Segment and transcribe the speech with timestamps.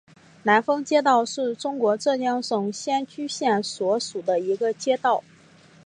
[0.41, 5.23] 南峰街道是中国浙江省仙居县所辖的一个街道。